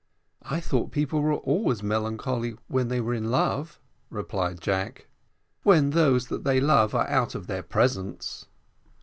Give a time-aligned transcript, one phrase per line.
[0.41, 5.05] "I thought people were always melancholy when they were in love," replied Jack.
[5.61, 8.47] "When those that they love are out of their presence."